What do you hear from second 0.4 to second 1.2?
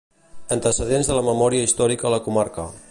Antecedents de